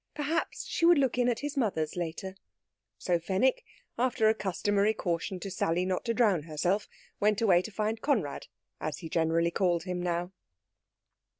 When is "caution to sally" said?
4.95-5.85